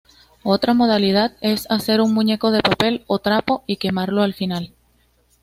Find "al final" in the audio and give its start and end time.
4.23-4.73